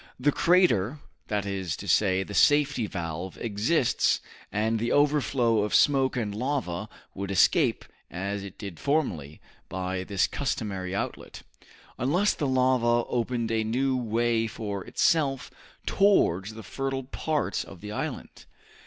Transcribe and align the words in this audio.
"The 0.19 0.31
crater, 0.31 0.97
that 1.27 1.45
is 1.45 1.77
to 1.77 1.87
say, 1.87 2.23
the 2.23 2.33
safety 2.33 2.87
valve, 2.87 3.37
exists, 3.37 4.19
and 4.51 4.79
the 4.79 4.91
overflow 4.91 5.59
of 5.59 5.75
smoke 5.75 6.17
and 6.17 6.33
lava, 6.33 6.89
would 7.13 7.29
escape, 7.29 7.85
as 8.09 8.43
it 8.43 8.57
did 8.57 8.79
formerly, 8.79 9.41
by 9.69 10.03
this 10.03 10.25
customary 10.25 10.95
outlet." 10.95 11.43
"Unless 11.99 12.33
the 12.33 12.47
lava 12.47 13.07
opened 13.09 13.51
a 13.51 13.63
new 13.63 13.95
way 13.95 14.47
for 14.47 14.83
itself 14.85 15.51
towards 15.85 16.55
the 16.55 16.63
fertile 16.63 17.03
parts 17.03 17.63
of 17.63 17.79
the 17.81 17.91
island!" 17.91 18.45